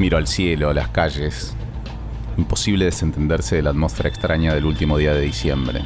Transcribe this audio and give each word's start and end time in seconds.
Miro 0.00 0.16
al 0.16 0.26
cielo, 0.26 0.70
a 0.70 0.72
las 0.72 0.88
calles. 0.88 1.54
Imposible 2.38 2.86
desentenderse 2.86 3.56
de 3.56 3.62
la 3.62 3.68
atmósfera 3.68 4.08
extraña 4.08 4.54
del 4.54 4.64
último 4.64 4.96
día 4.96 5.12
de 5.12 5.20
diciembre. 5.20 5.82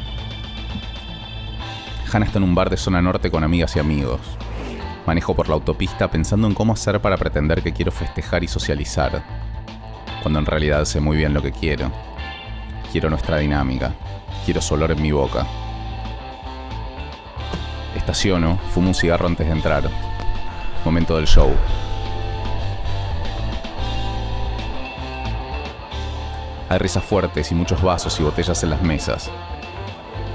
Hannah 2.13 2.27
está 2.27 2.39
en 2.39 2.45
un 2.45 2.55
bar 2.55 2.71
de 2.71 2.77
zona 2.77 3.03
norte 3.03 3.33
con 3.33 3.43
amigas 3.43 3.75
y 3.75 3.81
amigos. 3.81 4.21
Manejo 5.05 5.35
por 5.35 5.49
la 5.49 5.55
autopista 5.55 6.13
pensando 6.13 6.47
en 6.47 6.55
cómo 6.55 6.75
hacer 6.75 7.01
para 7.01 7.17
pretender 7.17 7.61
que 7.61 7.73
quiero 7.73 7.91
festejar 7.91 8.45
y 8.45 8.47
socializar, 8.47 9.25
cuando 10.23 10.39
en 10.39 10.47
realidad 10.47 10.85
sé 10.85 11.01
muy 11.01 11.17
bien 11.17 11.35
lo 11.35 11.43
que 11.43 11.51
quiero. 11.51 11.91
Quiero 12.93 13.11
nuestra 13.11 13.39
dinámica, 13.39 13.97
quiero 14.45 14.63
su 14.63 14.75
olor 14.75 14.93
en 14.93 15.03
mi 15.03 15.11
boca. 15.11 15.45
Estaciono, 17.97 18.61
fumo 18.73 18.87
un 18.87 18.95
cigarro 18.95 19.27
antes 19.27 19.45
de 19.45 19.53
entrar. 19.53 19.91
Momento 20.85 21.17
del 21.17 21.27
show. 21.27 21.51
Hay 26.69 26.79
risas 26.79 27.05
fuertes 27.05 27.53
y 27.53 27.55
muchos 27.55 27.83
vasos 27.83 28.19
y 28.19 28.23
botellas 28.23 28.63
en 28.63 28.71
las 28.71 28.83
mesas. 28.83 29.31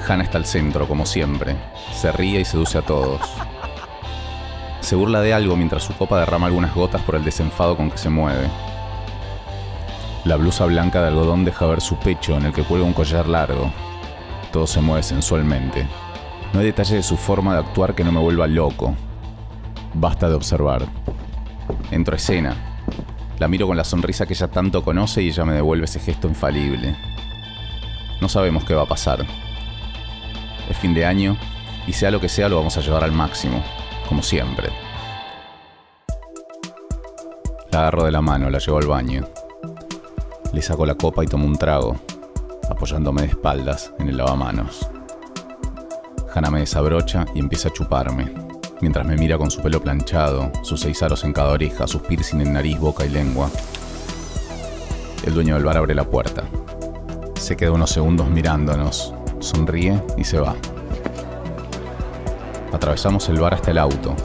Hannah 0.07 0.23
está 0.23 0.37
al 0.37 0.45
centro, 0.45 0.87
como 0.87 1.05
siempre. 1.05 1.55
Se 1.93 2.11
ríe 2.11 2.39
y 2.39 2.45
seduce 2.45 2.77
a 2.77 2.81
todos. 2.81 3.21
Se 4.81 4.95
burla 4.95 5.21
de 5.21 5.33
algo 5.33 5.55
mientras 5.55 5.83
su 5.83 5.93
copa 5.93 6.19
derrama 6.19 6.47
algunas 6.47 6.73
gotas 6.73 7.01
por 7.01 7.15
el 7.15 7.25
desenfado 7.25 7.75
con 7.75 7.91
que 7.91 7.97
se 7.97 8.09
mueve. 8.09 8.47
La 10.25 10.35
blusa 10.35 10.65
blanca 10.65 11.01
de 11.01 11.07
algodón 11.07 11.45
deja 11.45 11.65
ver 11.65 11.81
su 11.81 11.97
pecho 11.97 12.37
en 12.37 12.45
el 12.45 12.53
que 12.53 12.63
cuelga 12.63 12.85
un 12.85 12.93
collar 12.93 13.27
largo. 13.27 13.71
Todo 14.51 14.67
se 14.67 14.81
mueve 14.81 15.03
sensualmente. 15.03 15.87
No 16.53 16.59
hay 16.59 16.67
detalle 16.67 16.95
de 16.95 17.03
su 17.03 17.17
forma 17.17 17.53
de 17.53 17.59
actuar 17.59 17.95
que 17.95 18.03
no 18.03 18.11
me 18.11 18.19
vuelva 18.19 18.47
loco. 18.47 18.95
Basta 19.93 20.27
de 20.29 20.35
observar. 20.35 20.85
Entro 21.91 22.13
a 22.13 22.17
escena. 22.17 22.68
La 23.39 23.47
miro 23.47 23.67
con 23.67 23.77
la 23.77 23.85
sonrisa 23.85 24.25
que 24.25 24.33
ella 24.33 24.49
tanto 24.49 24.83
conoce 24.83 25.21
y 25.21 25.29
ella 25.29 25.45
me 25.45 25.53
devuelve 25.53 25.85
ese 25.85 26.01
gesto 26.01 26.27
infalible. 26.27 26.95
No 28.19 28.27
sabemos 28.27 28.65
qué 28.65 28.75
va 28.75 28.83
a 28.83 28.87
pasar. 28.87 29.25
Es 30.69 30.77
fin 30.77 30.93
de 30.93 31.05
año 31.05 31.37
y 31.87 31.93
sea 31.93 32.11
lo 32.11 32.19
que 32.19 32.27
sea 32.27 32.49
lo 32.49 32.57
vamos 32.57 32.77
a 32.77 32.81
llevar 32.81 33.05
al 33.05 33.13
máximo 33.13 33.63
como 34.09 34.21
siempre. 34.21 34.69
La 37.71 37.79
agarro 37.79 38.03
de 38.03 38.11
la 38.11 38.21
mano, 38.21 38.49
la 38.49 38.59
llevo 38.59 38.77
al 38.77 38.87
baño. 38.87 39.25
Le 40.51 40.61
saco 40.61 40.85
la 40.85 40.95
copa 40.95 41.23
y 41.23 41.27
tomo 41.27 41.45
un 41.45 41.57
trago, 41.57 41.95
apoyándome 42.69 43.21
de 43.21 43.27
espaldas 43.27 43.93
en 43.99 44.09
el 44.09 44.17
lavamanos. 44.17 44.89
Hannah 46.33 46.51
me 46.51 46.59
desabrocha 46.59 47.25
y 47.33 47.39
empieza 47.39 47.69
a 47.69 47.73
chuparme, 47.73 48.33
mientras 48.81 49.05
me 49.05 49.15
mira 49.15 49.37
con 49.37 49.51
su 49.51 49.61
pelo 49.61 49.81
planchado, 49.81 50.51
sus 50.63 50.81
seis 50.81 51.01
aros 51.03 51.23
en 51.23 51.33
cada 51.33 51.51
oreja, 51.51 51.87
sus 51.87 52.01
piercing 52.01 52.41
en 52.41 52.53
nariz, 52.53 52.79
boca 52.79 53.05
y 53.05 53.09
lengua. 53.09 53.49
El 55.25 55.33
dueño 55.33 55.55
del 55.55 55.63
bar 55.63 55.77
abre 55.77 55.93
la 55.95 56.03
puerta. 56.03 56.43
Se 57.35 57.57
queda 57.57 57.71
unos 57.71 57.91
segundos 57.91 58.29
mirándonos, 58.29 59.13
sonríe 59.39 60.01
y 60.17 60.23
se 60.23 60.39
va. 60.39 60.55
Atravesamos 62.71 63.27
el 63.29 63.39
bar 63.39 63.53
hasta 63.55 63.71
el 63.71 63.77
auto. 63.77 64.15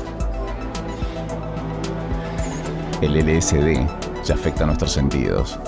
El 3.01 3.15
LSD 3.15 3.87
ya 4.25 4.35
afecta 4.35 4.67
nuestros 4.67 4.93
sentidos. 4.93 5.59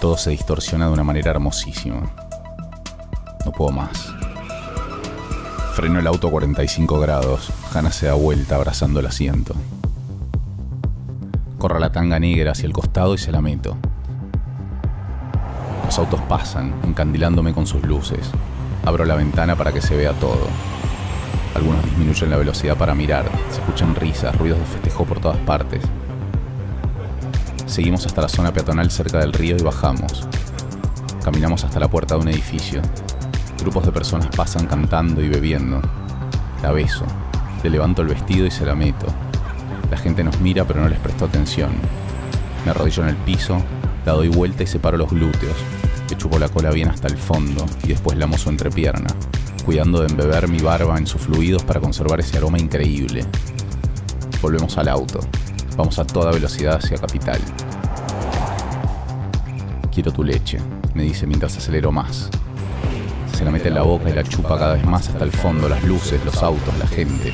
Todo 0.00 0.16
se 0.16 0.30
distorsiona 0.30 0.86
de 0.86 0.92
una 0.92 1.04
manera 1.04 1.30
hermosísima. 1.30 2.02
No 3.44 3.52
puedo 3.52 3.72
más. 3.72 4.14
Freno 5.74 5.98
el 5.98 6.06
auto 6.06 6.28
a 6.28 6.30
45 6.30 7.00
grados. 7.00 7.50
Hannah 7.74 7.90
se 7.90 8.06
da 8.06 8.14
vuelta 8.14 8.54
abrazando 8.54 9.00
el 9.00 9.06
asiento. 9.06 9.56
Corro 11.58 11.80
la 11.80 11.90
tanga 11.90 12.20
negra 12.20 12.52
hacia 12.52 12.68
el 12.68 12.72
costado 12.72 13.12
y 13.12 13.18
se 13.18 13.32
la 13.32 13.40
meto. 13.40 13.76
Los 15.84 15.98
autos 15.98 16.20
pasan, 16.28 16.72
encandilándome 16.84 17.52
con 17.52 17.66
sus 17.66 17.82
luces. 17.82 18.30
Abro 18.84 19.04
la 19.04 19.16
ventana 19.16 19.56
para 19.56 19.72
que 19.72 19.80
se 19.80 19.96
vea 19.96 20.12
todo. 20.12 20.46
Algunos 21.56 21.84
disminuyen 21.84 22.30
la 22.30 22.36
velocidad 22.36 22.76
para 22.76 22.94
mirar. 22.94 23.24
Se 23.50 23.58
escuchan 23.60 23.96
risas, 23.96 24.38
ruidos 24.38 24.60
de 24.60 24.66
festejo 24.66 25.04
por 25.04 25.18
todas 25.18 25.38
partes. 25.38 25.82
Seguimos 27.66 28.06
hasta 28.06 28.22
la 28.22 28.28
zona 28.28 28.52
peatonal 28.52 28.92
cerca 28.92 29.18
del 29.18 29.32
río 29.32 29.56
y 29.56 29.62
bajamos. 29.62 30.28
Caminamos 31.24 31.64
hasta 31.64 31.80
la 31.80 31.88
puerta 31.88 32.14
de 32.14 32.20
un 32.20 32.28
edificio. 32.28 32.80
Grupos 33.60 33.86
de 33.86 33.92
personas 33.92 34.28
pasan 34.34 34.66
cantando 34.66 35.22
y 35.22 35.28
bebiendo. 35.28 35.80
La 36.62 36.72
beso. 36.72 37.04
Le 37.62 37.70
levanto 37.70 38.02
el 38.02 38.08
vestido 38.08 38.46
y 38.46 38.50
se 38.50 38.66
la 38.66 38.74
meto. 38.74 39.06
La 39.90 39.96
gente 39.96 40.24
nos 40.24 40.40
mira 40.40 40.64
pero 40.64 40.80
no 40.80 40.88
les 40.88 40.98
presto 40.98 41.24
atención. 41.24 41.70
Me 42.64 42.70
arrodillo 42.70 43.02
en 43.02 43.10
el 43.10 43.16
piso, 43.16 43.62
la 44.04 44.12
doy 44.12 44.28
vuelta 44.28 44.62
y 44.62 44.66
separo 44.66 44.96
los 44.96 45.10
glúteos. 45.10 45.56
Le 46.08 46.16
chupo 46.16 46.38
la 46.38 46.48
cola 46.48 46.70
bien 46.70 46.88
hasta 46.88 47.08
el 47.08 47.16
fondo 47.16 47.64
y 47.82 47.88
después 47.88 48.18
lamo 48.18 48.36
su 48.36 48.50
entrepierna, 48.50 49.08
cuidando 49.64 50.00
de 50.00 50.08
embeber 50.08 50.48
mi 50.48 50.58
barba 50.58 50.98
en 50.98 51.06
sus 51.06 51.22
fluidos 51.22 51.64
para 51.64 51.80
conservar 51.80 52.20
ese 52.20 52.36
aroma 52.36 52.58
increíble. 52.58 53.24
Volvemos 54.42 54.76
al 54.76 54.88
auto. 54.88 55.20
Vamos 55.76 55.98
a 55.98 56.04
toda 56.04 56.30
velocidad 56.32 56.76
hacia 56.76 56.98
Capital. 56.98 57.40
Quiero 59.92 60.12
tu 60.12 60.22
leche, 60.22 60.58
me 60.94 61.02
dice 61.04 61.26
mientras 61.26 61.56
acelero 61.56 61.90
más. 61.90 62.30
Se 63.44 63.46
la 63.46 63.52
mete 63.52 63.68
en 63.68 63.74
la 63.74 63.82
boca 63.82 64.08
y 64.08 64.14
la 64.14 64.24
chupa 64.24 64.58
cada 64.58 64.72
vez 64.72 64.86
más 64.86 65.06
hasta 65.06 65.22
el 65.22 65.30
fondo, 65.30 65.68
las 65.68 65.84
luces, 65.84 66.24
los 66.24 66.42
autos, 66.42 66.78
la 66.78 66.86
gente. 66.86 67.30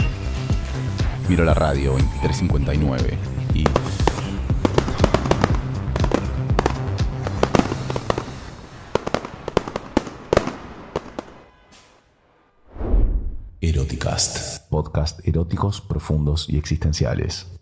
Miro 1.29 1.45
la 1.45 1.55
radio, 1.55 1.93
2359, 1.93 3.17
y 3.55 3.65
Eroticast. 13.61 14.69
Podcast 14.69 15.21
eróticos, 15.29 15.81
profundos 15.81 16.49
y 16.49 16.59
existenciales. 16.59 17.60